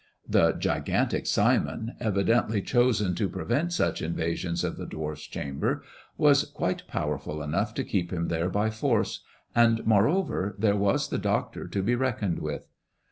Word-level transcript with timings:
The 0.27 0.53
gigantic 0.53 1.27
Simon, 1.27 1.93
evidently 1.99 2.63
chosen 2.63 3.13
to 3.13 3.29
prevent 3.29 3.71
such 3.71 4.01
invasions 4.01 4.63
of 4.63 4.75
the 4.75 4.87
dwarf's 4.87 5.27
chamber, 5.27 5.83
was 6.17 6.43
quite 6.45 6.87
powerful 6.87 7.43
enough 7.43 7.75
to 7.75 7.83
keep 7.83 8.11
him 8.11 8.27
there 8.29 8.49
by 8.49 8.71
force, 8.71 9.19
and 9.53 9.85
moreover 9.85 10.55
there 10.57 10.75
was 10.75 11.09
the 11.09 11.19
doctor 11.19 11.67
to 11.67 11.83
be 11.83 11.93
reckoned 11.93 12.39
with. 12.39 12.65